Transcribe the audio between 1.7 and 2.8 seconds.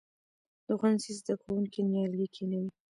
نیالګي کینوي؟